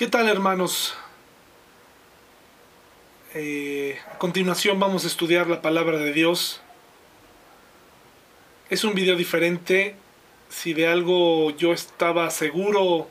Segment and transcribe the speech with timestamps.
[0.00, 0.94] ¿Qué tal hermanos?
[3.34, 6.62] Eh, a continuación vamos a estudiar la palabra de Dios.
[8.70, 9.96] Es un video diferente.
[10.48, 13.10] Si de algo yo estaba seguro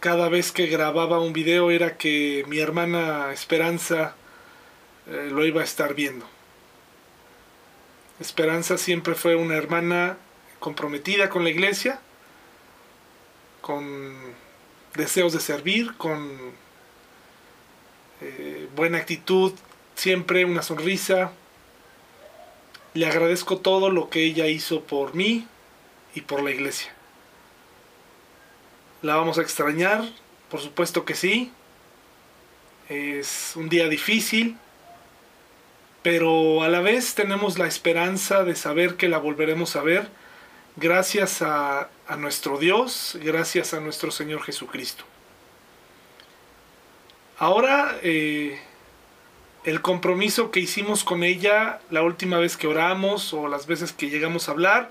[0.00, 4.16] cada vez que grababa un video era que mi hermana Esperanza
[5.06, 6.26] eh, lo iba a estar viendo.
[8.20, 10.16] Esperanza siempre fue una hermana
[10.60, 12.00] comprometida con la iglesia,
[13.60, 14.47] con
[14.98, 16.28] deseos de servir, con
[18.20, 19.52] eh, buena actitud,
[19.94, 21.32] siempre una sonrisa.
[22.92, 25.46] Le agradezco todo lo que ella hizo por mí
[26.14, 26.92] y por la iglesia.
[29.00, 30.04] La vamos a extrañar,
[30.50, 31.52] por supuesto que sí.
[32.88, 34.56] Es un día difícil,
[36.02, 40.08] pero a la vez tenemos la esperanza de saber que la volveremos a ver
[40.78, 45.04] gracias a, nuestro Dios, gracias a nuestro Señor Jesucristo.
[47.36, 48.60] Ahora, eh,
[49.64, 54.08] el compromiso que hicimos con ella la última vez que oramos o las veces que
[54.08, 54.90] llegamos a hablar,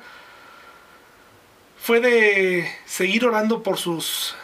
[1.81, 4.35] fue de seguir orando por sus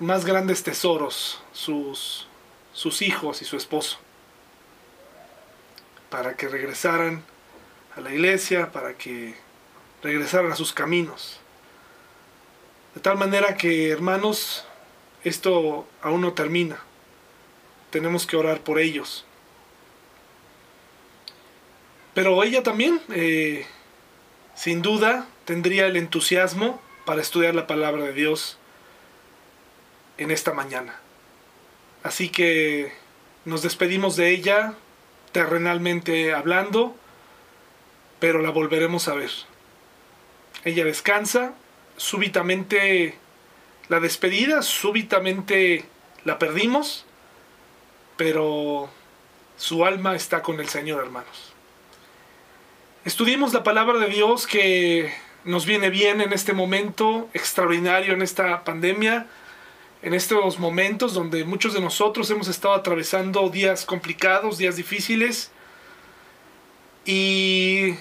[0.00, 2.26] más grandes tesoros, sus,
[2.72, 3.98] sus hijos y su esposo,
[6.10, 7.22] para que regresaran
[7.94, 9.36] a la iglesia, para que
[10.02, 11.38] regresaran a sus caminos.
[12.94, 14.64] De tal manera que, hermanos,
[15.24, 16.78] esto aún no termina.
[17.90, 19.24] Tenemos que orar por ellos.
[22.14, 23.66] Pero ella también, eh,
[24.54, 28.58] sin duda, tendría el entusiasmo para estudiar la palabra de Dios
[30.18, 31.00] en esta mañana.
[32.02, 32.92] Así que
[33.44, 34.74] nos despedimos de ella,
[35.32, 36.94] terrenalmente hablando,
[38.20, 39.30] pero la volveremos a ver.
[40.64, 41.54] Ella descansa,
[41.96, 43.18] súbitamente
[43.88, 45.84] la despedida, súbitamente
[46.24, 47.04] la perdimos,
[48.16, 48.88] pero
[49.56, 51.52] su alma está con el Señor, hermanos.
[53.04, 55.12] Estudiemos la palabra de Dios que
[55.44, 59.26] nos viene bien en este momento extraordinario, en esta pandemia,
[60.02, 65.50] en estos momentos donde muchos de nosotros hemos estado atravesando días complicados, días difíciles.
[67.04, 67.96] Y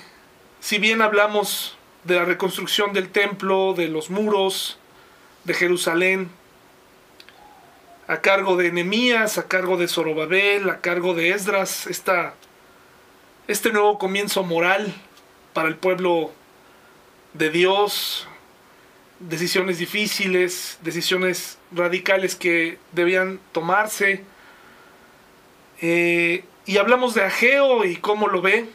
[0.59, 4.79] si bien hablamos de la reconstrucción del templo, de los muros
[5.43, 6.29] de Jerusalén,
[8.07, 12.33] a cargo de Nehemías, a cargo de Zorobabel, a cargo de Esdras, esta,
[13.47, 14.93] este nuevo comienzo moral
[15.53, 16.31] para el pueblo
[17.33, 18.27] de Dios,
[19.19, 24.23] decisiones difíciles, decisiones radicales que debían tomarse.
[25.81, 28.67] Eh, y hablamos de Ageo y cómo lo ve,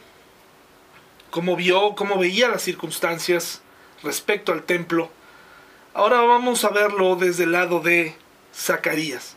[1.29, 3.61] cómo vio, cómo veía las circunstancias
[4.03, 5.09] respecto al templo.
[5.93, 8.15] Ahora vamos a verlo desde el lado de
[8.53, 9.35] Zacarías.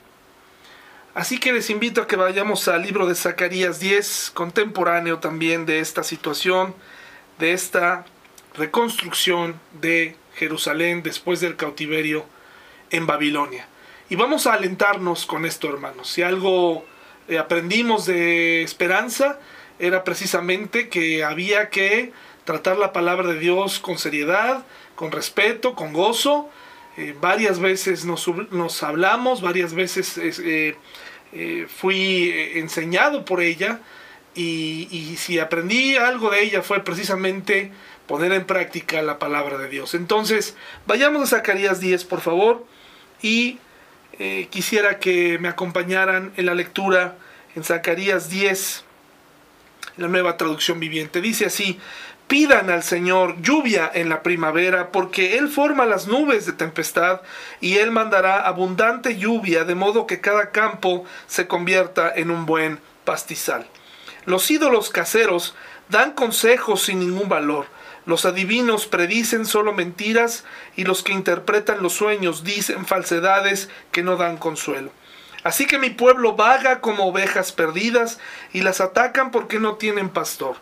[1.15, 5.81] Así que les invito a que vayamos al libro de Zacarías 10, contemporáneo también de
[5.81, 6.75] esta situación,
[7.39, 8.05] de esta
[8.55, 12.25] reconstrucción de Jerusalén después del cautiverio
[12.91, 13.67] en Babilonia.
[14.09, 16.09] Y vamos a alentarnos con esto, hermanos.
[16.09, 16.85] Si algo
[17.29, 19.39] eh, aprendimos de esperanza,
[19.81, 22.13] era precisamente que había que
[22.45, 24.65] tratar la palabra de Dios con seriedad,
[24.95, 26.51] con respeto, con gozo.
[26.97, 30.77] Eh, varias veces nos, hablamos, varias veces eh,
[31.33, 33.81] eh, fui enseñado por ella
[34.35, 37.73] y, y, si aprendí algo de ella fue precisamente
[38.07, 39.95] poner en práctica la palabra de Dios.
[39.95, 42.67] Entonces, vayamos a Zacarías 10, por favor,
[43.23, 43.59] y
[44.51, 47.17] quisiera que me acompañaran en la lectura
[47.57, 48.85] en Zacarías 10
[50.01, 51.21] la nueva traducción viviente.
[51.21, 51.79] Dice así,
[52.27, 57.21] pidan al Señor lluvia en la primavera, porque Él forma las nubes de tempestad
[57.61, 62.81] y Él mandará abundante lluvia, de modo que cada campo se convierta en un buen
[63.05, 63.67] pastizal.
[64.25, 65.55] Los ídolos caseros
[65.89, 67.67] dan consejos sin ningún valor.
[68.07, 70.45] Los adivinos predicen solo mentiras
[70.77, 74.91] y los que interpretan los sueños dicen falsedades que no dan consuelo.
[75.43, 78.19] Así que mi pueblo vaga como ovejas perdidas
[78.53, 80.57] y las atacan porque no tienen pastor.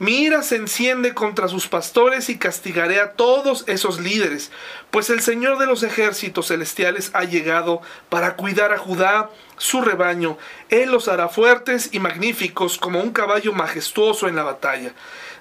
[0.00, 4.50] Mi ira se enciende contra sus pastores y castigaré a todos esos líderes,
[4.90, 10.36] pues el Señor de los ejércitos celestiales ha llegado para cuidar a Judá, su rebaño.
[10.68, 14.92] Él los hará fuertes y magníficos como un caballo majestuoso en la batalla.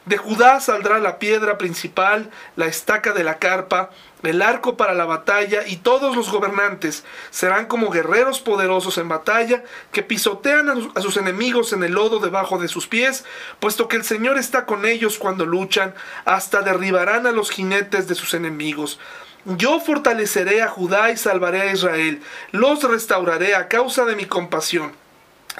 [0.06, 3.90] De Judá saldrá la piedra principal, la estaca de la carpa,
[4.22, 9.64] el arco para la batalla, y todos los gobernantes serán como guerreros poderosos en batalla,
[9.94, 13.24] que pisotean a sus enemigos en el lodo debajo de sus pies,
[13.62, 15.96] puesto que el Señor está con ellos cuando luchan,
[16.26, 19.00] hasta derribarán a los jinetes de sus enemigos.
[19.46, 22.22] Yo fortaleceré a Judá y salvaré a Israel.
[22.52, 24.94] Los restauraré a causa de mi compasión.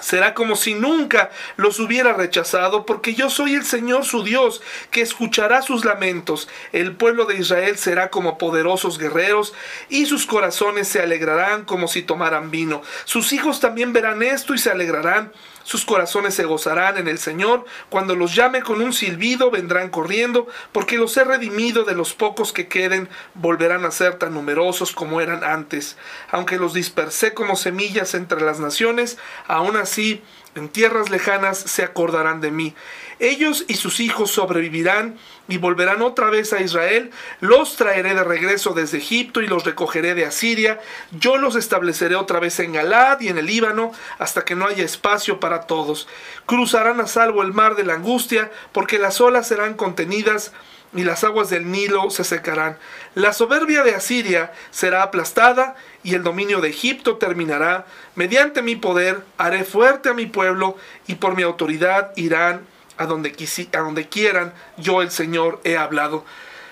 [0.02, 5.02] Será como si nunca los hubiera rechazado, porque yo soy el Señor su Dios, que
[5.02, 6.50] escuchará sus lamentos.
[6.72, 9.54] El pueblo de Israel será como poderosos guerreros,
[9.90, 12.82] y sus corazones se alegrarán como si tomaran vino.
[13.06, 15.32] Sus hijos también verán esto y se alegrarán.
[15.64, 17.66] Sus corazones se gozarán en el Señor.
[17.90, 22.54] Cuando los llame con un silbido, vendrán corriendo, porque los he redimido de los pocos
[22.54, 25.98] que queden, volverán a ser tan numerosos como eran antes.
[26.32, 29.18] Aunque los dispersé como semillas entre las naciones,
[29.48, 30.22] aún así
[30.56, 32.76] en tierras lejanas se acordarán de mí.
[33.20, 35.18] Ellos y sus hijos sobrevivirán
[35.48, 37.12] y volverán otra vez a Israel.
[37.42, 40.80] Los traeré de regreso desde Egipto y los recogeré de Asiria.
[41.12, 44.84] Yo los estableceré otra vez en Galad y en el Líbano hasta que no haya
[44.84, 46.08] espacio para todos.
[46.46, 50.54] Cruzarán a salvo el mar de la angustia porque las olas serán contenidas
[50.96, 52.78] y las aguas del Nilo se secarán.
[53.16, 57.86] La soberbia de Asiria será aplastada y el dominio de Egipto terminará.
[58.16, 62.68] Mediante mi poder haré fuerte a mi pueblo y por mi autoridad irán
[62.98, 63.36] a donde,
[63.74, 64.54] a donde quieran.
[64.78, 66.26] Yo el Señor he hablado.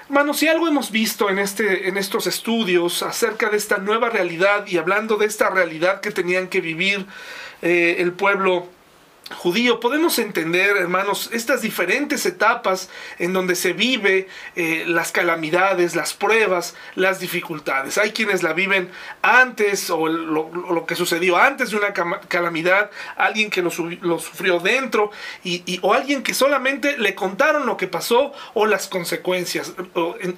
[0.06, 4.68] Hermanos, si algo hemos visto en, este, en estos estudios acerca de esta nueva realidad
[4.68, 7.06] y hablando de esta realidad que tenían que vivir
[7.62, 8.68] eh, el pueblo
[9.34, 12.90] judío, podemos entender, hermanos, estas diferentes etapas
[13.20, 17.98] en donde se vive eh, las calamidades, las pruebas, las dificultades.
[17.98, 18.90] Hay quienes la viven
[19.22, 21.94] antes o lo, que sucedió antes de una
[22.28, 25.12] calamidad, alguien que lo, sufrió dentro
[25.44, 29.74] y, o alguien que solamente le contaron lo que pasó o las consecuencias,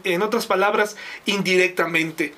[0.04, 0.95] en, otras palabras,
[1.25, 2.34] indirectamente.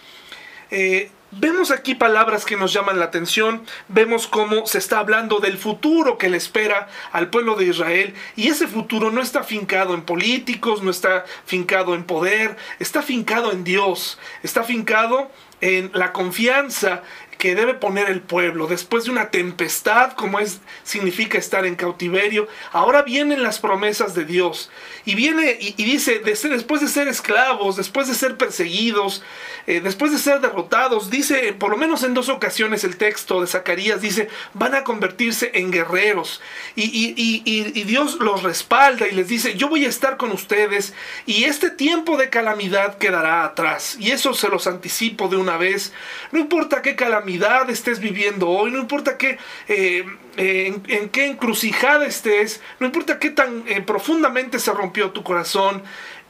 [0.72, 5.58] Eh, Vemos aquí palabras que nos llaman la atención, vemos cómo se está hablando del
[5.58, 10.04] futuro que le espera al pueblo de Israel y ese futuro no está fincado en
[10.04, 15.30] políticos, no está fincado en poder, está fincado en Dios, está fincado
[15.60, 17.04] en la confianza
[17.38, 22.48] que debe poner el pueblo después de una tempestad como es significa estar en cautiverio.
[22.72, 24.70] Ahora vienen las promesas de Dios
[25.06, 29.24] y viene y, dice después de ser esclavos después de ser perseguidos
[29.68, 33.48] eh, después de ser derrotados dice por lo menos en dos ocasiones el texto de
[33.48, 36.42] Zacarías dice van a convertirse en guerreros
[36.76, 40.94] y, y Dios los respalda y les dice yo voy a estar con ustedes
[41.26, 45.94] y este tiempo de calamidad quedará atrás y eso se los anticipo de una vez.
[46.32, 47.25] No importa qué calamidad
[47.70, 49.38] estés viviendo hoy, no importa qué,
[49.68, 50.06] eh,
[50.38, 55.84] eh, en, qué encrucijada estés, no importa qué tan eh, profundamente se rompió tu corazón,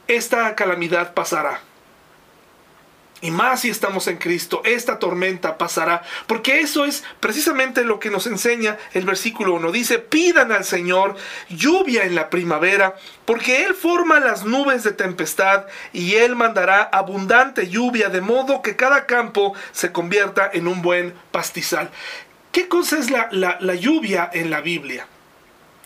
[0.08, 1.60] esta calamidad pasará.
[3.22, 6.02] Y más si estamos en Cristo, esta tormenta pasará.
[6.26, 9.72] Porque eso es precisamente lo que nos enseña el versículo 1.
[9.72, 11.16] Dice, pidan al Señor
[11.48, 15.64] lluvia en la primavera, porque Él forma las nubes de tempestad
[15.94, 21.14] y Él mandará abundante lluvia, de modo que cada campo se convierta en un buen
[21.30, 21.90] pastizal.
[22.52, 25.06] ¿Qué cosa es la, la lluvia en la Biblia?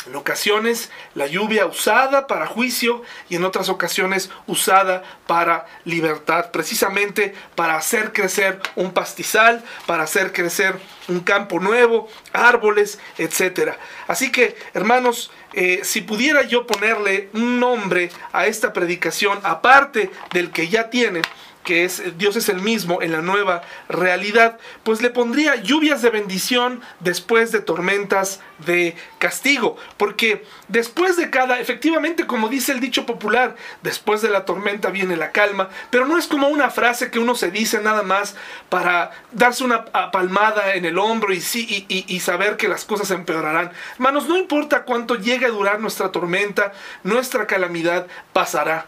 [0.07, 7.35] En ocasiones la lluvia usada para juicio y en otras ocasiones usada para libertad, precisamente
[7.55, 10.77] para hacer crecer un pastizal, para hacer crecer
[11.09, 13.75] un campo nuevo, árboles, etc.
[14.07, 20.51] Así que, hermanos, eh, si pudiera yo ponerle un nombre a esta predicación, aparte del
[20.51, 21.21] que ya tiene,
[21.65, 26.11] que es Dios es el mismo en la nueva realidad, pues le pondría lluvias de
[26.11, 33.07] bendición después de tormentas de castigo, porque después de cada, efectivamente como dice el dicho
[33.07, 37.19] popular, después de la tormenta viene la calma, pero no es como una frase que
[37.19, 38.37] uno se dice nada más
[38.69, 43.11] para darse una palmada en el hombro y, sí, y, y saber que las cosas
[43.11, 43.73] empeorarán.
[43.95, 48.87] Hermanos, no importa cuánto llegue a durar nuestra tormenta, nuestra calamidad pasará.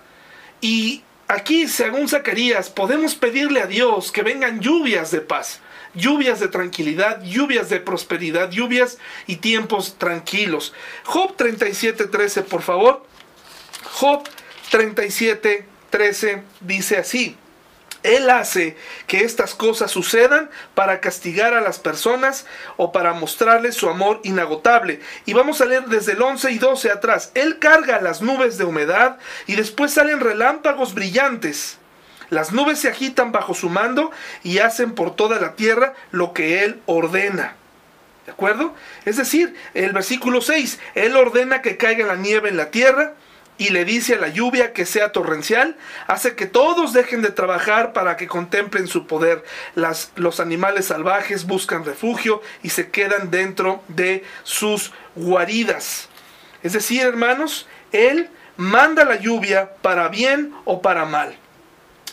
[0.60, 1.02] Y
[1.32, 5.60] aquí, según Zacarías, podemos pedirle a Dios que vengan lluvias de paz,
[5.94, 10.72] lluvias de tranquilidad, lluvias de prosperidad, lluvias y tiempos tranquilos.
[11.04, 13.04] Job 37:13, por favor.
[13.84, 14.22] Job
[14.70, 17.36] 37:13 dice así.
[18.02, 23.88] Él hace que estas cosas sucedan para castigar a las personas o para mostrarles su
[23.88, 25.00] amor inagotable.
[25.24, 27.30] Y vamos a leer desde el 11 y 12 atrás.
[27.34, 31.78] Él carga las nubes de humedad y después salen relámpagos brillantes.
[32.30, 34.10] Las nubes se agitan bajo su mando
[34.42, 37.56] y hacen por toda la tierra lo que Él ordena.
[38.26, 38.74] ¿De acuerdo?
[39.04, 43.14] Es decir, el versículo 6, Él ordena que caiga la nieve en la tierra
[43.62, 45.76] y le dice a la lluvia que sea torrencial,
[46.08, 49.44] hace que todos dejen de trabajar para que contemplen su poder.
[49.76, 56.08] Las, los animales salvajes buscan refugio y se quedan dentro de sus guaridas.
[56.64, 61.36] Es decir, hermanos, Él manda la lluvia para bien o para mal.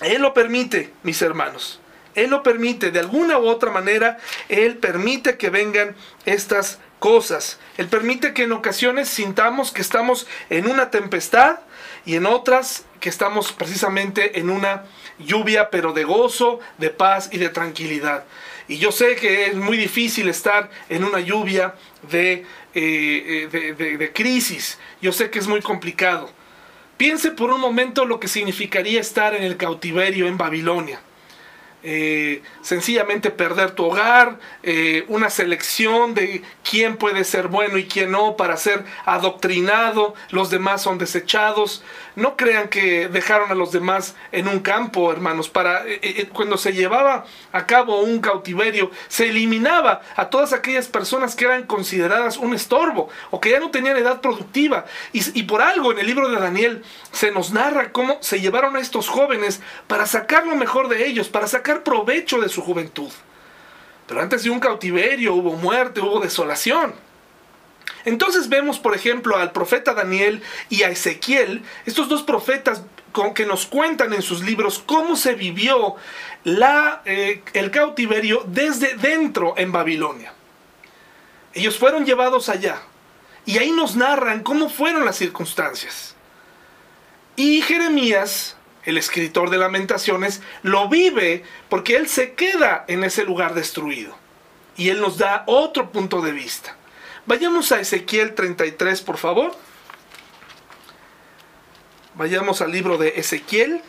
[0.02, 1.80] Él lo permite, mis hermanos.
[2.14, 7.60] Él lo permite, de alguna u otra manera, Él permite que vengan estas cosas.
[7.78, 11.60] Él permite que en ocasiones sintamos que estamos en una tempestad
[12.06, 14.84] y en otras que estamos precisamente en una
[15.18, 18.26] lluvia, pero de gozo, de paz y de tranquilidad.
[18.68, 21.74] Y yo sé que es muy difícil estar en una lluvia
[22.12, 24.78] de, eh, eh, de, crisis.
[25.02, 26.30] Yo sé que es muy complicado.
[26.96, 31.02] Piense por un momento lo que significaría estar en el cautiverio en Babilonia.
[31.82, 34.40] Eh, sencillamente perder tu hogar,
[35.08, 40.82] una selección de quién puede ser bueno y quién no para ser adoctrinado, los demás
[40.82, 41.84] son desechados,
[42.20, 45.50] no crean que dejaron a los demás en un campo, hermanos.
[45.50, 50.88] Para eh, eh, cuando se llevaba a cabo un cautiverio, se eliminaba a todas aquellas
[50.88, 54.86] personas que eran consideradas un estorbo o que ya no tenían edad productiva.
[55.14, 58.76] Y, y por algo en el libro de Daniel se nos narra cómo se llevaron
[58.76, 63.12] a estos jóvenes para sacar lo mejor de ellos, para sacar provecho de su juventud.
[64.08, 67.09] Pero antes de un cautiverio hubo muerte, hubo desolación.
[68.10, 73.46] Entonces vemos, por ejemplo, al profeta Daniel y a Ezequiel, estos dos profetas con que
[73.46, 75.96] nos cuentan en sus libros cómo se vivió
[76.44, 80.34] la, eh, el cautiverio desde dentro en Babilonia.
[81.54, 82.82] Ellos fueron llevados allá
[83.46, 86.16] y ahí nos narran cómo fueron las circunstancias.
[87.36, 93.54] Y Jeremías, el escritor de lamentaciones, lo vive porque él se queda en ese lugar
[93.54, 94.18] destruido.
[94.78, 96.76] Y él nos da otro punto de vista.
[97.30, 99.56] Vayamos a Ezequiel 33, por favor.
[102.16, 103.84] Vayamos al libro de Ezequiel.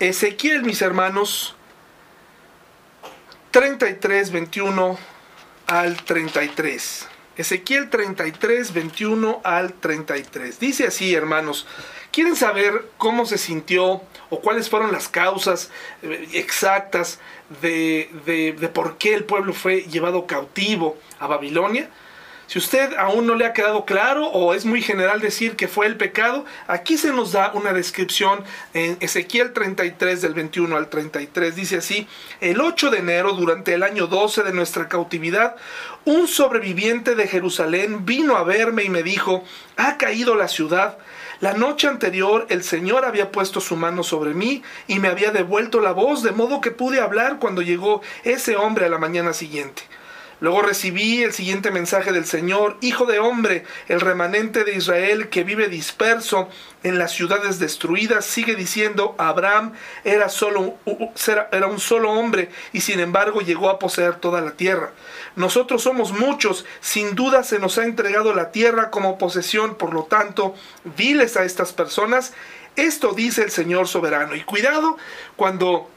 [0.00, 1.54] Ezequiel, mis hermanos,
[3.52, 4.98] 33, 21
[5.68, 7.06] al 33.
[7.36, 10.58] Ezequiel 33, 21 al 33.
[10.58, 11.68] Dice así, hermanos,
[12.12, 15.70] ¿quieren saber cómo se sintió o cuáles fueron las causas
[16.02, 17.18] eh, exactas
[17.60, 21.90] de, de, por qué el pueblo fue llevado cautivo a Babilonia.
[22.46, 25.86] Si usted aún no le ha quedado claro o es muy general decir que fue
[25.86, 28.42] el pecado, aquí se nos da una descripción
[28.74, 31.54] en Ezequiel 33 del 21 al 33.
[31.54, 32.08] Dice así,
[32.40, 35.54] el 8 de enero, durante el año 12 de nuestra cautividad,
[36.04, 39.44] un sobreviviente de Jerusalén vino a verme y me dijo,
[39.76, 40.98] ha caído la ciudad
[41.40, 45.80] la noche anterior el Señor había puesto su mano sobre mí y me había devuelto
[45.80, 49.82] la voz, de modo que pude hablar cuando llegó ese hombre a la mañana siguiente.
[50.40, 55.44] Luego recibí el siguiente mensaje del Señor, Hijo de hombre, el remanente de Israel que
[55.44, 56.48] vive disperso
[56.82, 60.76] en las ciudades destruidas, sigue diciendo, Abraham era, solo,
[61.52, 64.92] era un solo hombre y sin embargo llegó a poseer toda la tierra.
[65.36, 70.04] Nosotros somos muchos, sin duda se nos ha entregado la tierra como posesión, por lo
[70.04, 70.54] tanto,
[70.96, 72.32] diles a estas personas,
[72.76, 74.34] esto dice el Señor soberano.
[74.34, 74.96] Y cuidado
[75.36, 75.90] cuando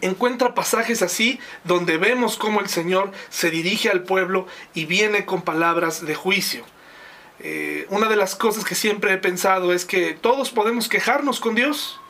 [0.00, 5.42] encuentra pasajes así donde vemos cómo el Señor se dirige al pueblo y viene con
[5.42, 6.64] palabras de juicio.
[7.40, 11.54] Eh, una de las cosas que siempre he pensado es que todos podemos quejarnos con
[11.54, 12.00] Dios.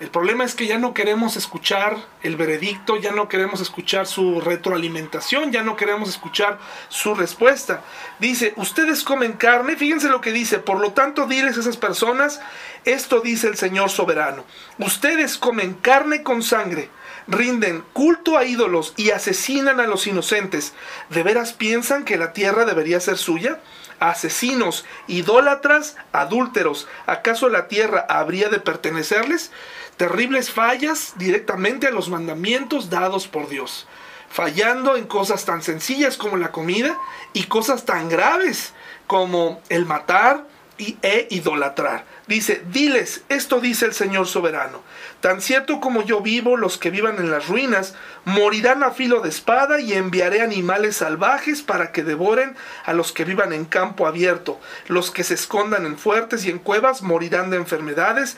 [0.00, 4.40] El problema es que ya no queremos escuchar el veredicto, ya no queremos escuchar su
[4.40, 6.58] retroalimentación, ya no queremos escuchar
[6.88, 7.84] su respuesta.
[8.18, 12.40] Dice, ustedes comen carne, fíjense lo que dice, por lo tanto diles a esas personas,
[12.84, 14.44] esto dice el Señor soberano.
[14.78, 16.90] Ustedes comen carne con sangre,
[17.28, 20.74] rinden culto a ídolos y asesinan a los inocentes.
[21.10, 23.60] ¿De veras piensan que la tierra debería ser suya?
[24.00, 29.50] Asesinos, idólatras, adúlteros, ¿acaso la tierra habría de pertenecerles?
[29.96, 33.86] Terribles fallas directamente a los mandamientos dados por Dios
[34.34, 36.98] fallando en cosas tan sencillas como la comida
[37.34, 38.72] y cosas tan graves
[39.06, 40.44] como el matar
[40.78, 42.04] y, e idolatrar.
[42.26, 44.82] Dice, diles, esto dice el Señor soberano.
[45.20, 49.28] Tan cierto como yo vivo, los que vivan en las ruinas morirán a filo de
[49.28, 54.60] espada y enviaré animales salvajes para que devoren a los que vivan en campo abierto.
[54.88, 58.36] Los que se escondan en fuertes y en cuevas morirán de enfermedades.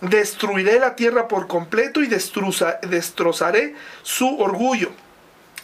[0.00, 4.92] Destruiré la tierra por completo y destrozaré su orgullo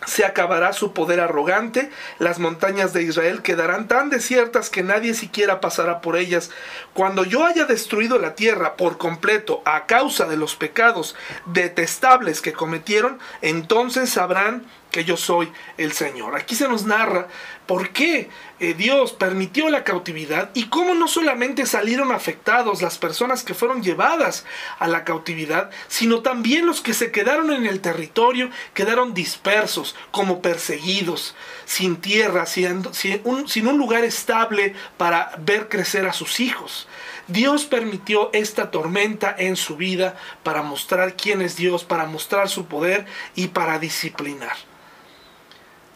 [0.07, 5.61] se acabará su poder arrogante, las montañas de Israel quedarán tan desiertas que nadie siquiera
[5.61, 6.51] pasará por ellas.
[6.93, 11.15] Cuando yo haya destruido la tierra por completo a causa de los pecados
[11.47, 16.37] detestables que cometieron, entonces sabrán que yo soy el Señor.
[16.37, 17.27] Aquí se nos narra
[17.67, 18.29] por qué
[18.61, 23.83] eh, Dios permitió la cautividad y cómo no solamente salieron afectados las personas que fueron
[23.83, 24.45] llevadas
[24.79, 30.43] a la cautividad, sino también los que se quedaron en el territorio, quedaron dispersos, como
[30.43, 32.83] perseguidos, sin tierra, sin
[33.25, 36.89] un, sin un lugar estable para ver crecer a sus hijos.
[37.29, 42.67] Dios permitió esta tormenta en su vida para mostrar quién es Dios, para mostrar su
[42.67, 44.72] poder y para disciplinar.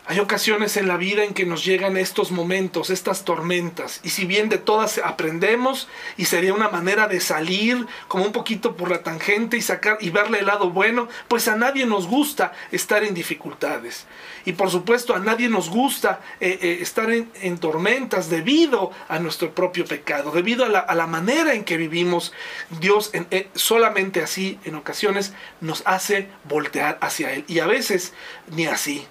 [0.09, 4.25] Hay ocasiones en la vida en que nos llegan estos momentos, estas tormentas, y si
[4.25, 9.03] bien de todas aprendemos y sería una manera de salir como un poquito por la
[9.03, 13.15] tangente y sacar y verle el lado bueno, pues a nadie nos gusta estar en
[13.15, 14.07] dificultades.
[14.45, 19.57] Y por supuesto a nadie nos gusta eh, eh, estar en, tormentas debido a nuestro
[19.57, 22.33] propio pecado, debido a la, manera en que vivimos.
[22.79, 28.13] Dios eh, solamente así en ocasiones nos hace voltear hacia Él y a veces
[28.53, 29.05] ni así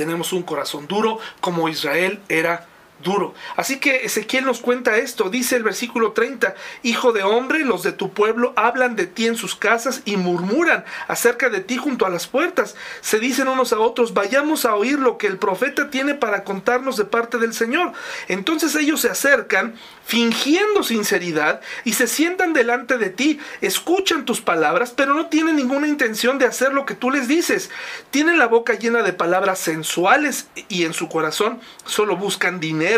[0.00, 2.69] tenemos un corazón duro como Israel era
[3.02, 3.34] duro.
[3.56, 7.92] Así que Ezequiel nos cuenta esto, dice el versículo 30, Hijo de hombre, los de
[7.92, 12.10] tu pueblo hablan de ti en sus casas y murmuran acerca de ti junto a
[12.10, 12.76] las puertas.
[13.00, 16.96] Se dicen unos a otros, vayamos a oír lo que el profeta tiene para contarnos
[16.96, 17.92] de parte del Señor.
[18.28, 24.92] Entonces ellos se acercan fingiendo sinceridad y se sientan delante de ti, escuchan tus palabras,
[24.96, 27.70] pero no tienen ninguna intención de hacer lo que tú les dices.
[28.10, 32.89] Tienen la boca llena de palabras sensuales y en su corazón solo buscan dinero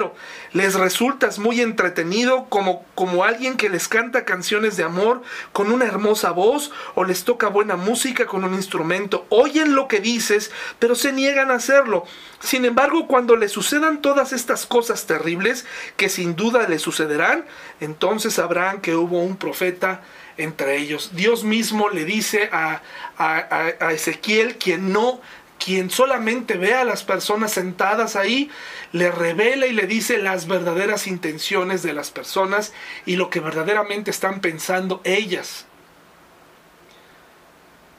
[0.53, 5.23] les resultas muy entretenido como, como alguien que les canta canciones de amor
[5.53, 9.27] con una hermosa voz o les toca buena música con un instrumento.
[9.29, 12.05] Oyen lo que dices, pero se niegan a hacerlo.
[12.41, 15.65] Sin embargo, cuando les sucedan todas estas cosas terribles,
[15.97, 17.45] que sin duda les sucederán,
[17.81, 20.03] entonces sabrán que hubo un profeta
[20.37, 21.11] entre ellos.
[21.15, 22.83] Dios mismo le dice a,
[23.17, 23.37] a,
[23.81, 25.21] a Ezequiel, quien no
[25.63, 28.51] quien solamente ve a las personas sentadas ahí,
[28.93, 32.73] le revela y le dice las verdaderas intenciones de las personas
[33.07, 35.67] y lo que verdaderamente están pensando ellas.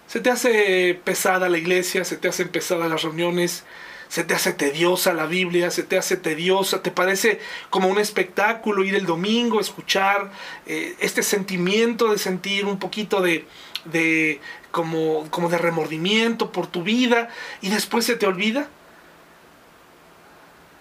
[0.08, 3.64] Se te hace pesada la iglesia, se te hacen pesadas las reuniones,
[4.10, 7.40] se te hace tediosa la Biblia, se te hace tediosa, te parece
[7.70, 10.32] como un espectáculo ir el domingo, escuchar
[10.68, 13.48] eh, este sentimiento de sentir un poquito de,
[13.86, 14.40] de
[14.74, 17.30] como, como de remordimiento por tu vida
[17.62, 18.68] y después se te olvida.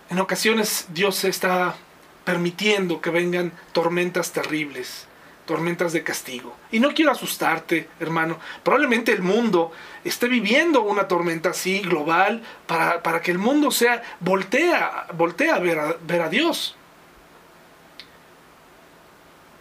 [0.09, 1.77] En ocasiones Dios está
[2.25, 5.07] permitiendo que vengan tormentas terribles,
[5.45, 6.57] tormentas de castigo.
[6.71, 8.39] Y no quiero asustarte, hermano.
[8.63, 9.73] Probablemente el mundo
[10.05, 15.79] esté viviendo una tormenta así global para, para que el mundo sea voltea, voltea ver,
[15.79, 16.77] a ver a Dios.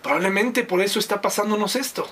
[0.01, 2.07] Probablemente por eso está pasándonos esto.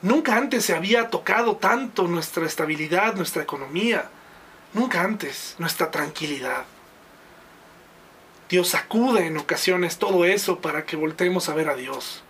[0.00, 4.08] Nunca antes se había tocado tanto nuestra estabilidad, nuestra economía.
[4.72, 6.64] Nunca antes nuestra tranquilidad.
[8.48, 12.22] Dios sacude en ocasiones todo eso para que volteemos a ver a Dios.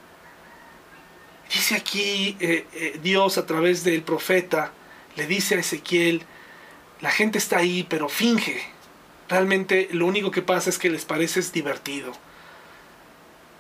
[1.52, 4.72] Dice aquí eh, eh, Dios a través del profeta,
[5.16, 6.22] le dice a Ezequiel,
[7.00, 8.62] la gente está ahí pero finge.
[9.28, 12.12] Realmente lo único que pasa es que les parece divertido.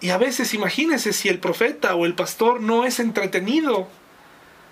[0.00, 3.88] Y a veces imagínense si el profeta o el pastor no es entretenido.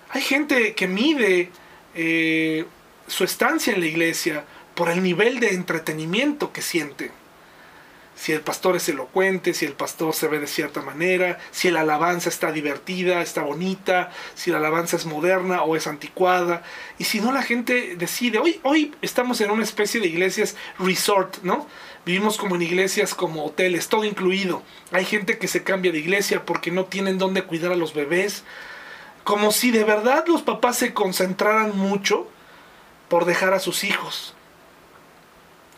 [0.09, 1.49] Hay gente que mide
[1.95, 2.65] eh,
[3.07, 7.11] su estancia en la iglesia por el nivel de entretenimiento que siente.
[8.15, 11.81] Si el pastor es elocuente, si el pastor se ve de cierta manera, si la
[11.81, 16.63] alabanza está divertida, está bonita, si la alabanza es moderna o es anticuada.
[16.97, 18.39] Y si no, la gente decide.
[18.39, 21.67] Hoy, hoy estamos en una especie de iglesias resort, ¿no?
[22.07, 24.63] Vivimos como en iglesias, como hoteles, todo incluido.
[24.91, 28.43] Hay gente que se cambia de iglesia porque no tienen dónde cuidar a los bebés.
[29.27, 32.29] Como si de verdad los papás se concentraran mucho
[33.09, 34.33] por dejar a sus hijos.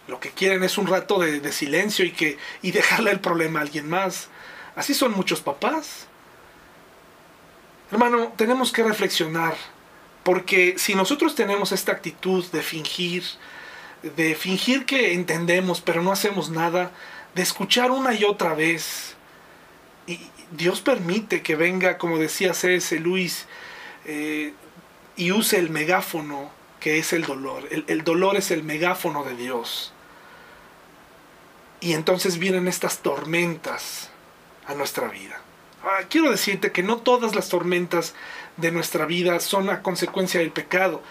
[0.07, 3.61] Lo que quieren es un rato de, silencio y, que, y dejarle el problema a
[3.63, 4.27] alguien más.
[4.75, 6.05] Así son muchos papás.
[7.91, 9.55] Hermano, tenemos que reflexionar,
[10.21, 13.23] porque si nosotros tenemos esta actitud de fingir,
[14.03, 16.91] de fingir que entendemos pero no hacemos nada,
[17.33, 19.15] de escuchar una y otra vez.
[20.51, 22.99] Dios permite que venga, como decía C.S.
[22.99, 23.45] Luis,
[24.05, 24.53] eh,
[25.15, 27.67] y use el megáfono que es el dolor.
[27.71, 29.93] El, el dolor es el megáfono de Dios.
[31.81, 34.09] Y entonces vienen estas tormentas
[34.65, 35.41] a nuestra vida.
[35.83, 38.13] Ah, quiero decirte que no todas las tormentas
[38.57, 41.01] de nuestra vida son a consecuencia del pecado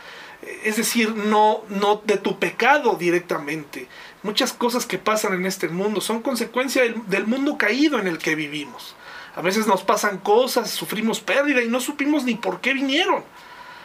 [0.65, 3.89] es decir, no, no de tu pecado directamente.
[4.23, 8.35] Muchas cosas que pasan en este mundo son consecuencia del, mundo caído en el que
[8.35, 8.95] vivimos.
[9.39, 13.23] A veces nos pasan cosas, sufrimos pérdida y no supimos ni por qué vinieron.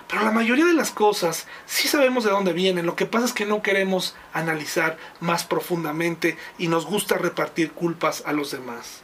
[0.10, 2.88] Pero la mayoría de las cosas sí sabemos de dónde vienen.
[2.88, 8.24] Lo que pasa es que no queremos analizar más profundamente y nos gusta repartir culpas
[8.26, 9.04] a los demás.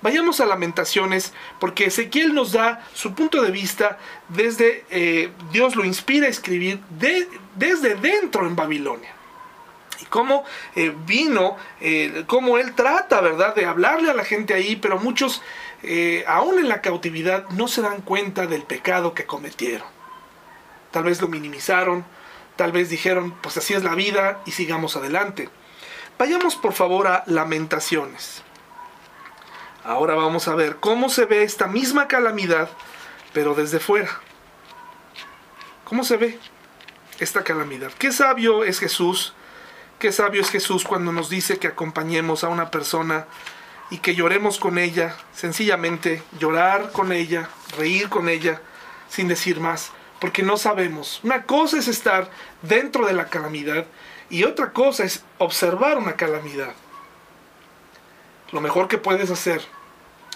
[0.00, 5.84] Vayamos a Lamentaciones, porque Ezequiel nos da su punto de vista desde eh, Dios lo
[5.84, 6.78] inspira a escribir
[7.56, 9.15] desde dentro en Babilonia.
[10.00, 14.76] Y cómo eh, vino, eh, cómo él trata, ¿verdad?, de hablarle a la gente ahí,
[14.76, 15.42] pero muchos,
[16.26, 19.86] aún en la cautividad, no se dan cuenta del pecado que cometieron.
[20.90, 22.04] Tal vez lo minimizaron,
[22.56, 25.48] tal vez dijeron, pues así es la vida y sigamos adelante.
[26.18, 28.42] Vayamos por favor a Lamentaciones.
[29.84, 32.70] Ahora vamos a ver cómo se ve esta misma calamidad,
[33.32, 34.20] pero desde fuera.
[35.84, 36.38] ¿Cómo se ve
[37.20, 37.92] esta calamidad?
[37.92, 39.34] Qué sabio es Jesús,
[39.98, 43.26] qué sabio es Jesús cuando nos dice que acompañemos a una persona
[43.90, 48.60] y que lloremos con ella, sencillamente llorar con ella, reír con ella,
[49.08, 51.20] sin decir más, porque no sabemos.
[51.22, 52.30] Una cosa es estar
[52.62, 53.86] dentro de la calamidad
[54.28, 56.74] y otra cosa es observar una calamidad.
[58.52, 59.62] Lo mejor que puedes hacer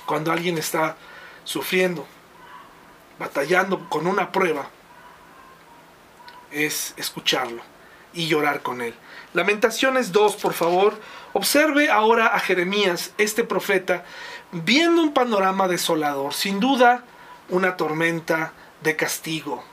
[0.07, 0.97] cuando alguien está
[1.45, 2.07] sufriendo,
[3.19, 4.69] batallando con una prueba,
[6.51, 7.70] es escucharlo
[8.13, 8.95] y llorar con él.
[9.33, 11.01] Lamentaciones 2, por favor.
[11.33, 14.05] Observe ahora a Jeremías, este profeta,
[14.53, 17.05] viendo un panorama desolador, sin duda
[17.49, 19.65] una tormenta de castigo.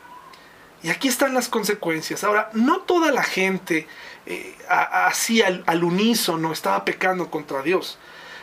[0.84, 2.24] Y aquí están las consecuencias.
[2.24, 3.88] Ahora, no toda la gente
[4.26, 7.98] eh, así al, al unísono estaba pecando contra Dios.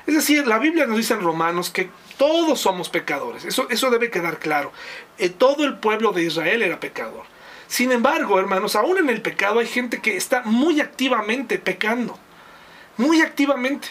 [0.06, 3.44] Es decir, la Biblia nos dice en Romanos que todos somos pecadores.
[3.44, 4.72] Eso, eso debe quedar claro.
[5.18, 7.24] Eh, todo el pueblo de Israel era pecador.
[7.66, 12.18] Sin embargo, hermanos, aún en el pecado hay gente que está muy activamente pecando.
[12.96, 13.88] Muy activamente.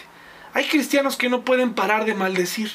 [0.54, 2.70] Hay cristianos que no pueden parar de maldecir.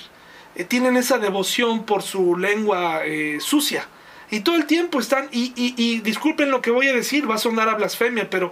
[0.55, 3.88] Eh, tienen esa devoción por su lengua eh, sucia.
[4.31, 7.39] Y todo el tiempo están, y, y disculpen lo que voy a decir, va a
[7.39, 8.51] sonar a blasfemia, pero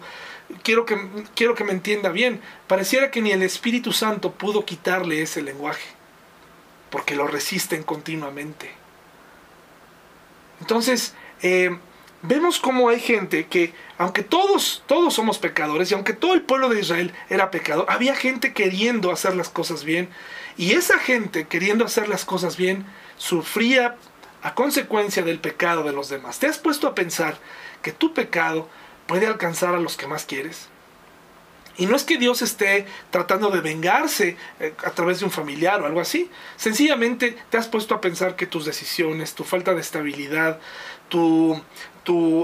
[0.64, 0.98] quiero que,
[1.36, 5.88] quiero que me entienda bien, pareciera que ni el Espíritu Santo pudo quitarle ese lenguaje,
[6.90, 8.72] porque lo resisten continuamente.
[10.62, 11.78] Entonces, eh,
[12.22, 16.70] vemos cómo hay gente que, aunque todos, todos somos pecadores, y aunque todo el pueblo
[16.70, 20.10] de Israel era pecador, había gente queriendo hacer las cosas bien,
[20.58, 22.86] y esa gente queriendo hacer las cosas bien,
[23.18, 23.96] sufría
[24.42, 26.40] a consecuencia del pecado de los demás.
[26.40, 27.38] ¿Te has puesto a pensar
[27.82, 28.68] que tu pecado
[29.08, 30.68] puede alcanzar a los que más quieres.
[31.78, 35.82] Y no es que Dios esté tratando de vengarse eh, a través de un familiar
[35.82, 36.30] o algo así.
[36.56, 40.60] Sencillamente te has puesto a pensar que tus decisiones, tu falta de estabilidad,
[41.10, 41.62] tu,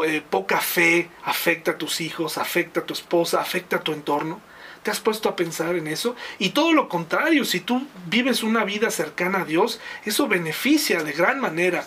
[0.05, 4.41] eh, poca fe afecta a tus hijos, afecta a tu esposa, afecta a tu entorno.
[4.83, 6.15] ¿Te has puesto a pensar en eso?
[6.39, 11.13] Y todo lo contrario, si tú vives una vida cercana a Dios, eso beneficia de
[11.13, 11.85] gran manera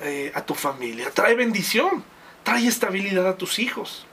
[0.00, 2.04] eh, a tu familia, trae bendición
[2.44, 4.06] trae estabilidad a tus hijos.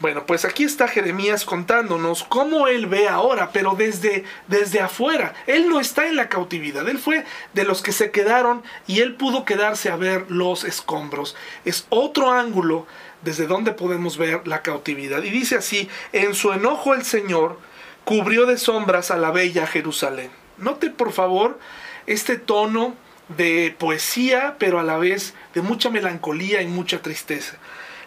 [0.00, 5.34] Bueno, pues aquí está Jeremías contándonos cómo él ve ahora, pero desde, desde afuera.
[5.48, 9.16] Él no está en la cautividad, él fue de los que se quedaron y él
[9.16, 11.34] pudo quedarse a ver los escombros.
[11.64, 12.86] Es otro ángulo
[13.22, 15.24] desde donde podemos ver la cautividad.
[15.24, 17.58] Y dice así, en su enojo el Señor
[18.04, 20.30] cubrió de sombras a la bella Jerusalén.
[20.58, 21.58] Note por favor
[22.06, 22.94] este tono
[23.36, 27.58] de poesía, pero a la vez de mucha melancolía y mucha tristeza.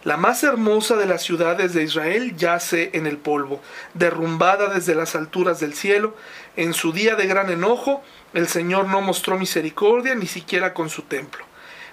[0.03, 3.61] La más hermosa de las ciudades de Israel yace en el polvo,
[3.93, 6.15] derrumbada desde las alturas del cielo.
[6.55, 11.03] En su día de gran enojo, el Señor no mostró misericordia ni siquiera con su
[11.03, 11.45] templo.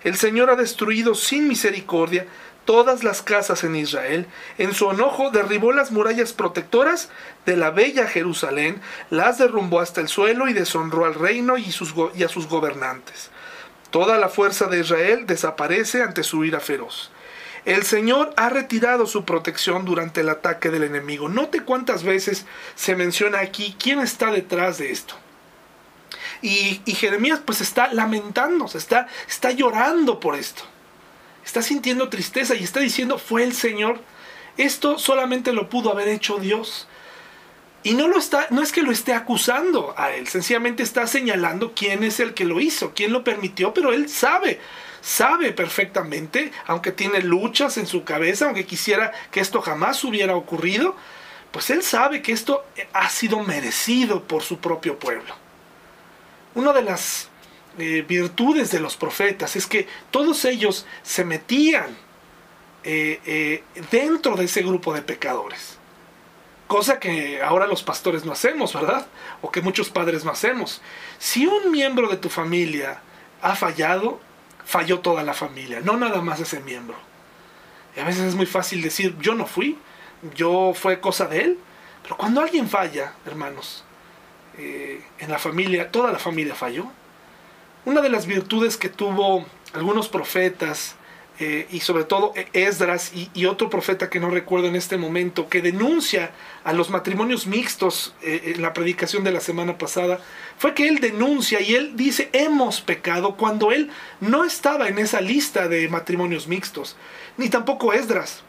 [0.04, 2.26] El Señor ha destruido sin misericordia
[2.64, 4.26] todas las casas en Israel.
[4.56, 7.10] En su enojo derribó las murallas protectoras
[7.44, 12.28] de la bella Jerusalén, las derrumbó hasta el suelo y deshonró al reino y, a
[12.28, 13.30] sus gobernantes.
[13.90, 17.10] Toda la fuerza de Israel desaparece ante su ira feroz.
[17.68, 21.28] El Señor ha retirado su protección durante el ataque del enemigo.
[21.28, 25.14] Note cuántas veces se menciona aquí quién está detrás de esto.
[26.40, 30.64] Y, Jeremías pues está lamentándose, está, está llorando por esto
[31.48, 34.00] está sintiendo tristeza y está diciendo, fue el Señor.
[34.58, 36.86] Esto solamente lo pudo haber hecho Dios.
[37.82, 41.72] Y no, lo está, no es que lo esté acusando a él, sencillamente está señalando
[41.74, 44.60] quién es el que lo hizo, quién lo permitió, pero él sabe,
[45.00, 50.96] sabe perfectamente, aunque tiene luchas en su cabeza, aunque quisiera que esto jamás hubiera ocurrido,
[51.50, 55.34] pues él sabe que esto ha sido merecido por su propio pueblo.
[56.54, 57.28] Una de las
[57.78, 61.96] eh, virtudes de los profetas es que todos ellos se metían
[62.84, 65.78] eh, eh, dentro de ese grupo de pecadores.
[66.66, 69.06] Cosa que ahora los pastores no hacemos, ¿verdad?
[69.40, 70.82] O que muchos padres no hacemos.
[71.18, 73.00] Si un miembro de tu familia
[73.40, 74.20] ha fallado,
[74.68, 76.94] falló toda la familia, no nada más ese miembro.
[77.96, 79.78] Y a veces es muy fácil decir, yo no fui,
[80.34, 81.58] yo fue cosa de él.
[82.02, 83.82] Pero cuando alguien falla, hermanos,
[84.58, 86.84] eh, en la familia, toda la familia falló.
[87.86, 90.96] Una de las virtudes que tuvo algunos profetas,
[91.40, 95.62] eh, y sobre todo Esdras y, otro profeta que no recuerdo en este momento, que
[95.62, 96.32] denuncia
[96.64, 100.18] a los matrimonios mixtos eh, en la predicación de la semana pasada,
[100.58, 105.20] fue que él denuncia y él dice hemos pecado cuando él no estaba en esa
[105.20, 106.96] lista de matrimonios mixtos,
[107.36, 108.42] ni tampoco Esdras,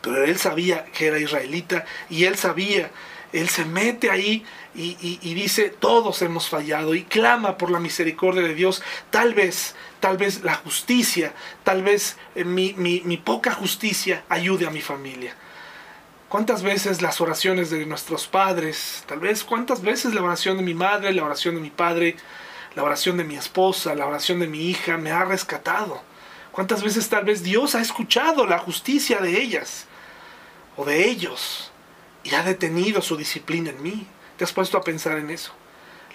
[0.00, 2.90] pero él sabía que era israelita y él sabía
[3.32, 8.54] él se mete ahí y, dice, todos hemos fallado y clama por la misericordia de
[8.54, 8.82] Dios.
[9.10, 11.32] Tal vez, tal vez la justicia,
[11.64, 15.34] tal vez eh, mi, mi poca justicia ayude a mi familia.
[16.28, 20.72] ¿Cuántas veces las oraciones de nuestros padres, tal vez cuántas veces la oración de mi
[20.72, 22.16] madre, la oración de mi padre,
[22.74, 26.02] la oración de mi esposa, la oración de mi hija me ha rescatado?
[26.52, 29.86] ¿Cuántas veces tal vez Dios ha escuchado la justicia de ellas
[30.76, 31.71] o de ellos?
[32.24, 34.06] Y ha detenido su disciplina en mí.
[34.36, 35.52] ¿Te has puesto a pensar en eso?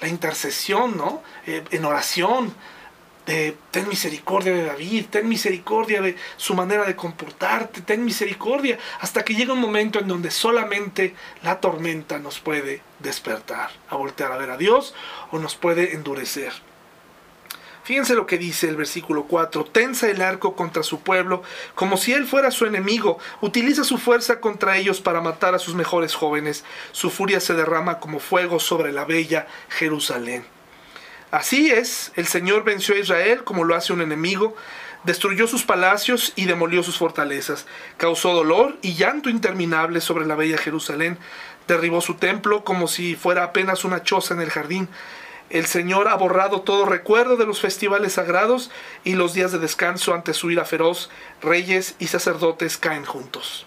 [0.02, 1.24] La intercesión, ¿no?
[1.46, 2.54] Eh, en oración,
[3.72, 9.36] ten misericordia de David, ten misericordia de su manera de comportarte, ten misericordia, hasta que
[9.36, 14.52] llega un momento en donde solamente la tormenta nos puede despertar, a voltear a ver
[14.52, 14.96] a Dios
[15.32, 16.54] o nos puede endurecer.
[17.88, 19.64] Fíjense lo que dice el versículo 4.
[19.64, 21.42] Tensa el arco contra su pueblo,
[21.74, 23.18] como si él fuera su enemigo.
[23.40, 26.66] Utiliza su fuerza contra ellos para matar a sus mejores jóvenes.
[26.92, 30.44] Su furia se derrama como fuego sobre la bella Jerusalén.
[31.32, 34.54] Así es, el Señor venció a Israel como lo hace un enemigo.
[35.06, 37.68] Destruyó sus palacios y demolió sus fortalezas.
[37.96, 41.18] Causó dolor y llanto interminable sobre la bella Jerusalén.
[41.70, 44.90] Derribó su templo como si fuera apenas una choza en el jardín.
[45.50, 48.70] El Señor ha borrado todo recuerdo de los festivales sagrados
[49.06, 51.10] y los días de descanso ante su ira feroz,
[51.42, 53.66] reyes y sacerdotes caen juntos.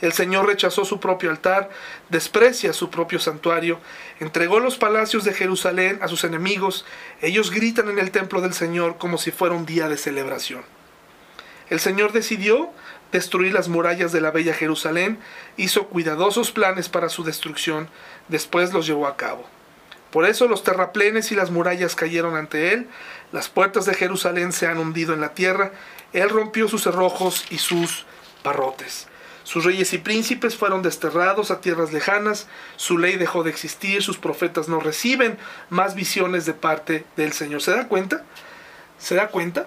[0.00, 1.70] El Señor rechazó su propio altar,
[2.08, 3.78] desprecia su propio santuario,
[4.18, 6.86] entregó los palacios de Jerusalén a sus enemigos,
[7.20, 10.64] ellos gritan en el templo del Señor como si fuera un día de celebración.
[11.68, 12.70] El Señor decidió
[13.12, 15.18] destruir las murallas de la bella Jerusalén,
[15.58, 17.88] hizo cuidadosos planes para su destrucción,
[18.28, 19.46] después los llevó a cabo.
[20.12, 22.86] Por eso los terraplenes y las murallas cayeron ante él,
[23.32, 25.72] las puertas de Jerusalén se han hundido en la tierra,
[26.12, 28.06] él rompió sus cerrojos y sus
[28.44, 29.08] barrotes.
[29.42, 32.46] Sus reyes y príncipes fueron desterrados a tierras lejanas,
[32.76, 35.36] su ley dejó de existir, sus profetas no reciben
[35.68, 37.60] más visiones de parte del Señor.
[37.60, 38.22] ¿Se da cuenta?
[38.98, 39.66] ¿Se da cuenta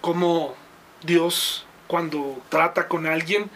[0.00, 0.54] cómo
[1.02, 3.50] Dios cuando trata con alguien,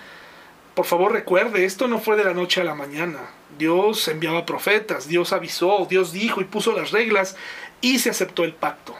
[0.75, 3.21] por favor recuerde, esto no fue de la noche a la mañana.
[3.59, 7.37] Dios enviaba profetas, Dios avisó, Dios dijo y puso las reglas
[7.81, 8.95] y se aceptó el pacto.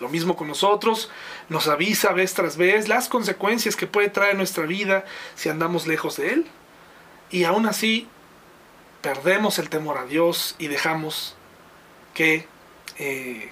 [0.00, 1.10] Lo mismo con nosotros,
[1.48, 6.16] nos avisa vez tras vez las consecuencias que puede traer nuestra vida si andamos lejos
[6.16, 6.46] de Él.
[7.30, 8.08] Y aún así
[9.02, 11.36] perdemos el temor a Dios y dejamos
[12.14, 12.46] que,
[12.98, 13.50] eh,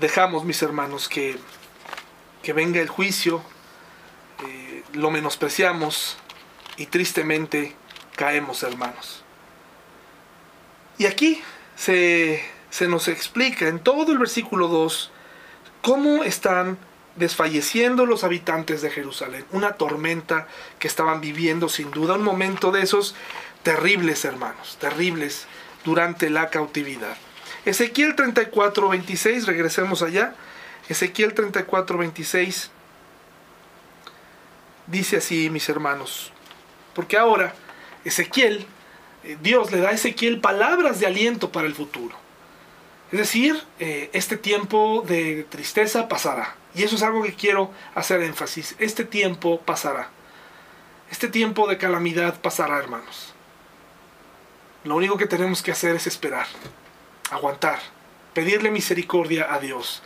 [0.00, 1.36] dejamos mis hermanos que,
[2.42, 3.42] que venga el juicio,
[4.46, 6.16] eh, lo menospreciamos
[6.76, 7.74] y tristemente
[8.16, 9.22] caemos, hermanos.
[10.98, 11.42] Y aquí
[11.76, 15.10] se, se nos explica en todo el versículo 2
[15.82, 16.78] cómo están
[17.16, 19.44] desfalleciendo los habitantes de Jerusalén.
[19.52, 20.46] Una tormenta
[20.78, 23.14] que estaban viviendo sin duda, un momento de esos
[23.62, 25.46] terribles, hermanos, terribles
[25.84, 27.16] durante la cautividad.
[27.64, 30.34] Ezequiel 34, 26, regresemos allá.
[30.88, 32.70] Ezequiel 34, 26
[34.86, 36.32] dice así, mis hermanos,
[36.94, 37.54] porque ahora
[38.04, 38.66] Ezequiel,
[39.24, 42.16] eh, Dios le da a Ezequiel palabras de aliento para el futuro.
[43.12, 46.56] Es decir, eh, este tiempo de tristeza pasará.
[46.74, 48.74] Y eso es algo que quiero hacer énfasis.
[48.78, 50.08] Este tiempo pasará.
[51.10, 53.34] Este tiempo de calamidad pasará, hermanos.
[54.84, 56.46] Lo único que tenemos que hacer es esperar,
[57.30, 57.80] aguantar,
[58.32, 60.02] pedirle misericordia a Dios.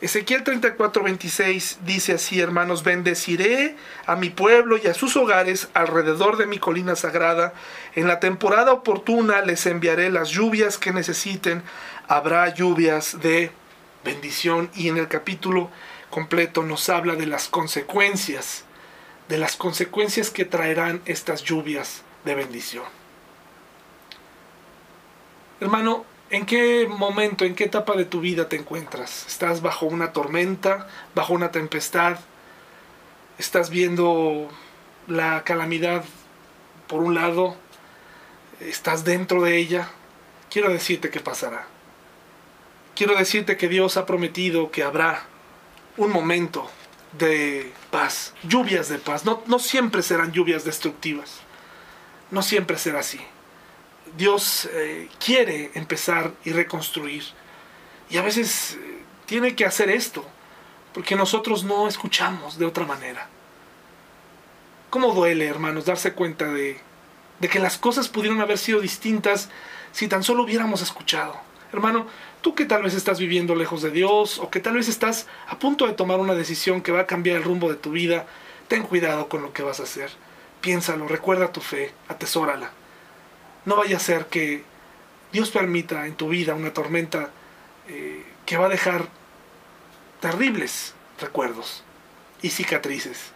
[0.00, 3.74] Ezequiel 34, 26 dice así, hermanos, bendeciré
[4.06, 7.52] a mi pueblo y a sus hogares alrededor de mi colina sagrada.
[7.96, 11.64] En la temporada oportuna les enviaré las lluvias que necesiten.
[12.06, 13.50] Habrá lluvias de
[14.04, 14.70] bendición.
[14.76, 15.68] Y en el capítulo
[16.10, 18.64] completo nos habla de las consecuencias,
[19.28, 22.84] de las consecuencias que traerán estas lluvias de bendición.
[25.60, 29.26] Hermano, ¿En qué momento, en qué etapa de tu vida te encuentras?
[29.26, 32.18] ¿Estás bajo una tormenta, bajo una tempestad?
[33.38, 34.48] ¿Estás viendo
[35.06, 36.04] la calamidad
[36.86, 37.56] por un lado?
[38.60, 39.88] ¿Estás dentro de ella?
[40.50, 41.66] Quiero decirte qué pasará.
[42.94, 45.22] quiero decirte que Dios ha prometido que habrá
[45.96, 46.68] un momento
[47.12, 49.24] de paz, lluvias de paz.
[49.24, 51.40] No, no siempre serán lluvias destructivas.
[52.30, 53.20] No siempre será así.
[54.18, 57.22] Dios eh, quiere empezar y reconstruir.
[58.10, 60.26] Y a veces eh, tiene que hacer esto,
[60.92, 63.28] porque nosotros no escuchamos de otra manera.
[64.90, 66.80] ¿Cómo duele, hermanos, darse cuenta de,
[67.38, 69.50] de que las cosas pudieron haber sido distintas
[69.92, 71.36] si tan solo hubiéramos escuchado?
[71.72, 72.08] Hermano,
[72.40, 75.60] tú que tal vez estás viviendo lejos de Dios o que tal vez estás a
[75.60, 78.26] punto de tomar una decisión que va a cambiar el rumbo de tu vida,
[78.66, 80.10] ten cuidado con lo que vas a hacer.
[80.60, 82.72] Piénsalo, recuerda tu fe, atesórala.
[83.68, 84.64] No vaya a ser que
[85.30, 87.28] Dios permita en tu vida una tormenta
[87.86, 89.08] eh, que va a dejar
[90.20, 91.84] terribles recuerdos
[92.40, 93.32] y cicatrices.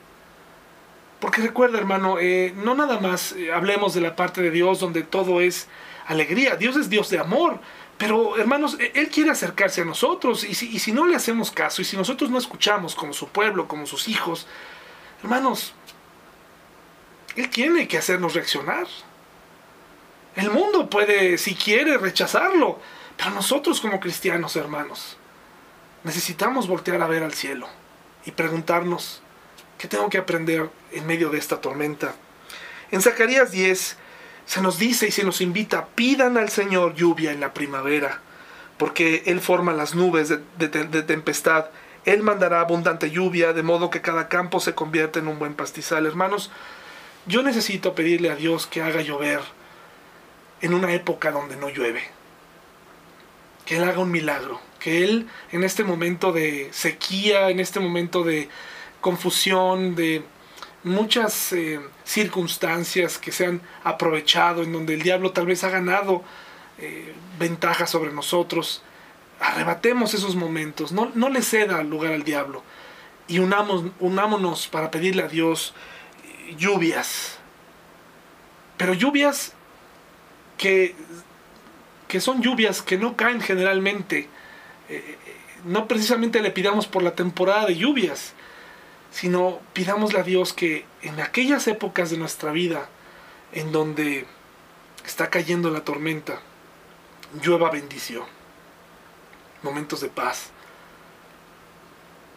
[1.21, 5.03] Porque recuerda, hermano, eh, no nada más eh, hablemos de la parte de Dios donde
[5.03, 5.68] todo es
[6.07, 6.57] alegría.
[6.57, 7.61] Dios es Dios de amor.
[7.99, 10.45] Pero, hermanos, e, Él quiere acercarse a nosotros.
[10.45, 13.29] Y si, y si no le hacemos caso, y si nosotros no escuchamos como su
[13.29, 14.47] pueblo, como sus hijos,
[15.23, 15.75] hermanos,
[17.37, 18.87] Él tiene que hacernos reaccionar.
[20.37, 22.79] El mundo puede, si quiere, rechazarlo,
[23.18, 25.18] pero nosotros como cristianos, hermanos,
[26.05, 27.68] necesitamos voltear a ver al cielo
[28.25, 29.21] y preguntarnos,
[29.77, 32.14] ¿qué tengo que aprender en medio de esta tormenta?
[32.90, 33.99] En Zacarías 10
[34.47, 38.23] se nos dice y se nos invita, pidan al Señor lluvia en la primavera,
[38.79, 41.66] porque Él forma las nubes de, de tempestad,
[42.07, 46.07] Él mandará abundante lluvia, de modo que cada campo se convierta en un buen pastizal.
[46.07, 46.51] Hermanos,
[47.27, 49.40] yo necesito pedirle a Dios que haga llover
[50.62, 52.03] en una época donde no llueve.
[53.66, 54.61] Que Él haga un milagro.
[54.79, 58.48] Que Él en este momento de sequía, en este momento de
[59.01, 60.25] confusión, de
[60.85, 66.22] muchas eh, circunstancias que se han aprovechado, en donde el diablo tal vez ha ganado
[66.79, 68.83] eh, ventaja sobre nosotros,
[69.40, 72.62] arrebatemos esos momentos, no, no le ceda lugar al diablo
[73.29, 75.75] y unamos, unámonos para pedirle a Dios
[76.25, 77.38] eh, lluvias,
[78.77, 79.55] pero lluvias
[80.62, 80.94] que,
[82.07, 84.29] que son lluvias que no caen generalmente.
[84.88, 85.18] Eh,
[85.64, 88.33] no precisamente le pidamos por la temporada de lluvias,
[89.11, 92.88] sino pidámosle a Dios que en aquellas épocas de nuestra vida
[93.53, 94.25] en donde
[95.05, 96.40] está cayendo la tormenta,
[97.42, 98.25] llueva bendición,
[99.62, 100.51] momentos de paz.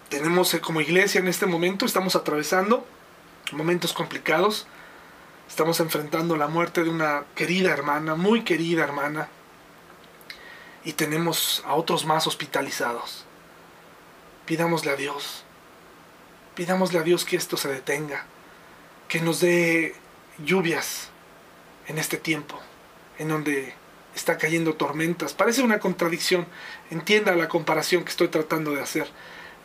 [0.09, 2.87] Tenemos eh, como iglesia en este momento, estamos atravesando
[3.51, 4.65] momentos complicados,
[5.47, 9.29] Estamos enfrentando la muerte de una querida hermana, muy querida hermana,
[10.83, 13.25] y tenemos a otros más hospitalizados.
[14.45, 15.43] Pidámosle a Dios,
[16.55, 18.25] pidámosle a Dios que esto se detenga,
[19.07, 19.95] que nos dé
[20.43, 21.09] lluvias
[21.87, 22.59] en este tiempo,
[23.17, 23.73] en donde
[24.15, 25.33] está cayendo tormentas.
[25.33, 26.47] Parece una contradicción,
[26.89, 29.09] entienda la comparación que estoy tratando de hacer.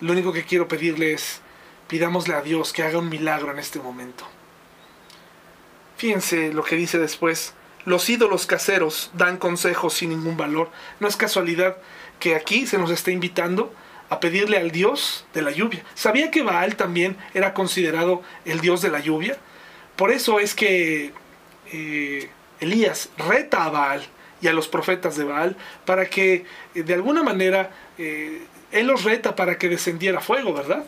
[0.01, 1.41] Lo único que quiero pedirle es,
[1.89, 4.27] pidámosle a Dios que haga un milagro en este momento.
[6.01, 7.53] Fíjense lo que dice después.
[7.85, 10.71] Los ídolos caseros dan consejos sin ningún valor.
[10.99, 11.77] No es casualidad
[12.19, 13.71] que aquí se nos esté invitando
[14.09, 15.85] a pedirle al Dios de la lluvia.
[15.95, 19.37] ¿Sabía que Baal también era considerado el Dios de la lluvia?
[19.97, 21.13] Por eso es que
[21.71, 24.03] eh, Elías reta a Baal
[24.41, 29.05] y a los profetas de Baal para que eh, de alguna manera eh, él los
[29.05, 30.83] reta para que descendiera fuego, ¿verdad?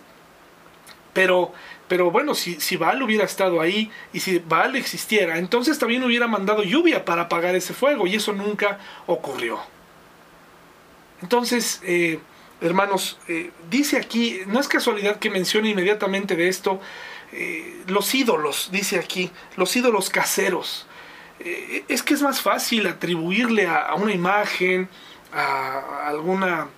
[1.13, 1.53] Pero
[1.93, 6.27] pero bueno, si, si Baal hubiera estado ahí y si Baal existiera, entonces también hubiera
[6.27, 9.61] mandado lluvia para apagar ese fuego y eso nunca ocurrió.
[11.21, 12.19] Entonces, eh,
[12.63, 16.81] hermanos, eh, dice aquí, no es casualidad que mencione inmediatamente de esto,
[17.31, 20.87] eh, los ídolos, dice aquí, los ídolos caseros.
[21.41, 24.89] es que es más fácil atribuirle a, una imagen,
[25.31, 26.69] a, alguna,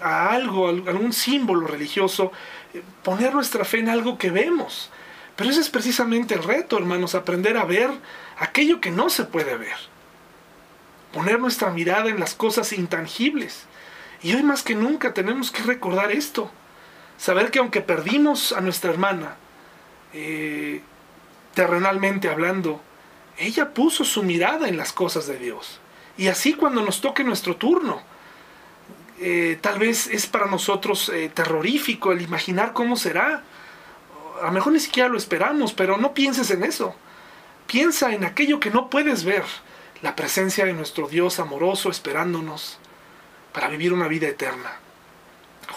[0.00, 2.32] a, algo, a algún símbolo religioso,
[3.02, 4.90] poner nuestra fe en algo que vemos.
[5.36, 7.90] Pero ese es precisamente el reto, hermanos, aprender a ver
[8.38, 9.76] aquello que no se puede ver.
[11.12, 13.64] Poner nuestra mirada en las cosas intangibles.
[14.22, 16.50] Y hoy más que nunca tenemos que recordar esto.
[17.18, 19.36] Saber que aunque perdimos a nuestra hermana,
[20.12, 20.80] eh,
[21.54, 22.80] terrenalmente hablando,
[23.38, 25.80] ella puso su mirada en las cosas de Dios.
[26.16, 28.02] Y así cuando nos toque nuestro turno,
[29.20, 33.42] eh, tal vez es para nosotros eh, terrorífico el imaginar cómo será.
[34.42, 36.94] A lo mejor ni siquiera lo esperamos, pero no pienses en eso.
[37.66, 39.44] Piensa en aquello que no puedes ver,
[40.02, 42.78] la presencia de nuestro Dios amoroso esperándonos
[43.52, 44.72] para vivir una vida eterna,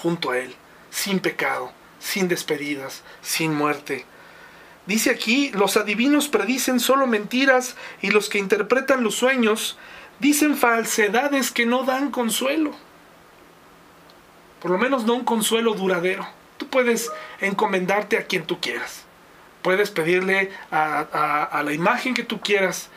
[0.02, 0.56] junto a Él,
[0.90, 4.06] sin pecado, sin despedidas, sin muerte.
[4.86, 9.78] Dice aquí, los adivinos predicen solo mentiras y los que interpretan los sueños
[10.20, 12.76] dicen falsedades que no dan consuelo.
[14.62, 16.28] Por lo menos no un consuelo duradero.
[16.58, 19.04] Tú puedes encomendarte a quien tú quieras.
[19.62, 22.90] Puedes pedirle a, la imagen que tú quieras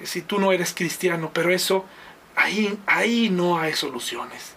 [0.00, 1.84] eh, si tú no eres cristiano, pero eso,
[2.36, 4.54] ahí, ahí no hay soluciones.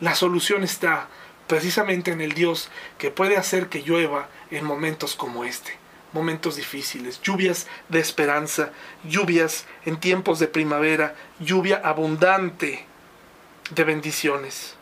[0.00, 1.08] La solución está
[1.46, 5.76] precisamente en el Dios que puede hacer que llueva en momentos como este,
[6.12, 8.70] momentos difíciles, lluvias de esperanza,
[9.04, 12.86] lluvias en tiempos de primavera, lluvia abundante
[13.70, 14.76] de bendiciones.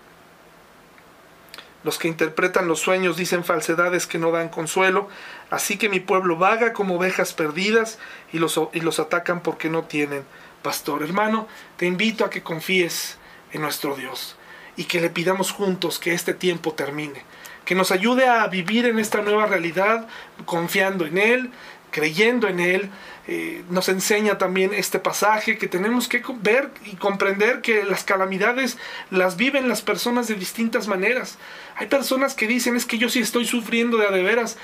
[1.85, 5.09] Los que interpretan los sueños dicen falsedades que no dan consuelo,
[5.51, 7.99] así que mi pueblo vaga como ovejas perdidas
[8.33, 10.25] y los, y los atacan porque no tienen
[10.63, 11.03] pastor.
[11.03, 13.19] Hermano, te invito a que confíes
[13.53, 14.37] en nuestro Dios
[14.77, 17.23] y que le pidamos juntos que este tiempo termine,
[17.65, 20.09] que nos ayude a vivir en esta nueva realidad
[20.47, 21.51] confiando en Él,
[21.91, 22.91] creyendo en Él,
[23.31, 28.79] eh, nos enseña también este pasaje que tenemos que ver y comprender que las calamidades
[29.11, 31.37] las viven las personas de distintas maneras.
[31.77, 34.57] Hay personas que dicen es que yo sí estoy sufriendo de a de veras.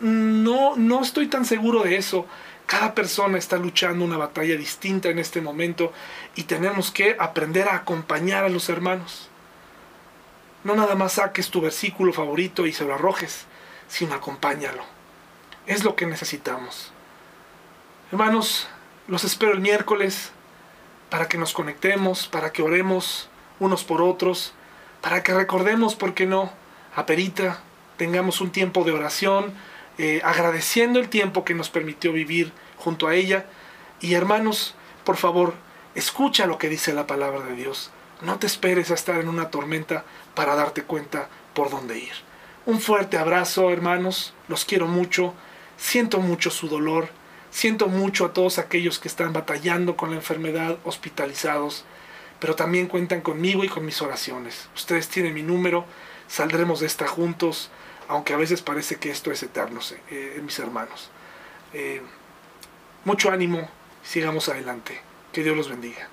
[0.00, 2.26] No, no estoy tan seguro de eso.
[2.66, 5.92] Cada persona está luchando una batalla distinta en este momento
[6.34, 9.30] y tenemos que aprender a acompañar a los hermanos.
[10.64, 13.44] No nada más saques tu versículo favorito y se lo arrojes,
[13.86, 14.82] sino acompáñalo.
[15.68, 16.92] Es lo que necesitamos.
[18.12, 18.68] Hermanos,
[19.08, 20.32] los espero el miércoles
[21.08, 24.52] para que nos conectemos, para que oremos unos por otros,
[25.00, 26.52] para que recordemos, ¿por qué no?,
[26.94, 27.62] a Perita,
[27.96, 29.54] tengamos un tiempo de oración,
[29.96, 33.46] eh, agradeciendo el tiempo que nos permitió vivir junto a ella.
[34.02, 35.54] Y hermanos, por favor,
[35.94, 37.92] escucha lo que dice la palabra de Dios.
[38.20, 40.04] No te esperes a estar en una tormenta
[40.34, 42.12] para darte cuenta por dónde ir.
[42.66, 44.34] Un fuerte abrazo, hermanos.
[44.48, 45.32] Los quiero mucho.
[45.78, 47.21] Siento mucho su dolor
[47.52, 51.84] Siento mucho a todos aquellos que están batallando con la enfermedad, hospitalizados,
[52.40, 54.70] pero también cuentan conmigo y con mis oraciones.
[54.74, 55.84] Ustedes tienen mi número,
[56.28, 57.70] saldremos de esta juntos,
[58.08, 59.80] aunque a veces parece que esto es eterno,
[60.10, 61.10] eh, mis hermanos.
[61.74, 62.00] Eh,
[63.04, 63.68] mucho ánimo,
[64.02, 65.00] sigamos adelante.
[65.30, 66.08] Que Dios los bendiga.